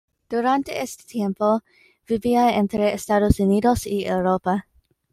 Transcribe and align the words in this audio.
Durante 0.31 0.81
este 0.81 1.03
tiempo, 1.03 1.61
vivía 2.07 2.57
entre 2.57 2.91
Estados 2.95 3.39
Unidos 3.39 3.85
y 3.85 4.05
Europa. 4.05 4.65